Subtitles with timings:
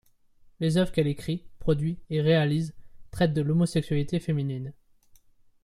[0.59, 2.73] Les œuvres qu'elle écrit, produit et réalise
[3.11, 4.73] traitent de l'homosexualité féminine.